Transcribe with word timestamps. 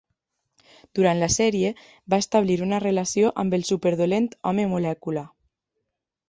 Durant 0.99 1.19
la 1.23 1.27
sèrie, 1.33 1.69
va 2.13 2.19
establir 2.25 2.55
una 2.69 2.79
relació 2.85 3.29
amb 3.45 3.57
el 3.59 3.67
superdolent 3.69 4.31
Home 4.53 4.67
Molècula. 4.73 5.27